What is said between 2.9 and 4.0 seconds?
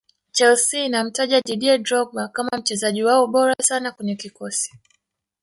wao bora sana